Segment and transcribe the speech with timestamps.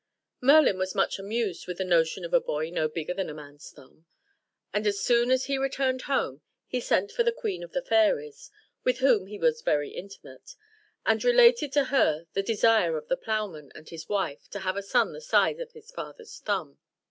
[0.41, 3.69] Merlin was much amused with the notion of a boy no bigger than a man's
[3.69, 4.07] thumb;
[4.73, 8.49] and as soon as he returned home, he sent for the queen of the fairies
[8.83, 10.55] (with whom he was very intimate),
[11.05, 14.81] and related to her the desire of the ploughman and his wife to have a
[14.81, 16.79] son the size of his father's thumb.